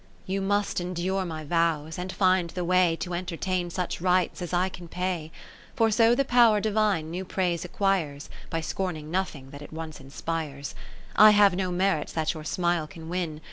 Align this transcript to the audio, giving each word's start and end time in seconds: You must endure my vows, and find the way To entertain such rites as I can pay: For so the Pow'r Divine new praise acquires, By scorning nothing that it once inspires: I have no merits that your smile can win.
You 0.25 0.41
must 0.41 0.81
endure 0.81 1.25
my 1.25 1.43
vows, 1.43 1.99
and 1.99 2.11
find 2.11 2.49
the 2.49 2.65
way 2.65 2.95
To 3.01 3.13
entertain 3.13 3.69
such 3.69 4.01
rites 4.01 4.41
as 4.41 4.51
I 4.51 4.67
can 4.67 4.87
pay: 4.87 5.31
For 5.75 5.91
so 5.91 6.15
the 6.15 6.25
Pow'r 6.25 6.59
Divine 6.59 7.11
new 7.11 7.23
praise 7.23 7.63
acquires, 7.63 8.27
By 8.49 8.61
scorning 8.61 9.11
nothing 9.11 9.51
that 9.51 9.61
it 9.61 9.71
once 9.71 9.99
inspires: 10.01 10.73
I 11.15 11.29
have 11.29 11.55
no 11.55 11.69
merits 11.71 12.13
that 12.13 12.33
your 12.33 12.43
smile 12.43 12.87
can 12.87 13.09
win. 13.09 13.39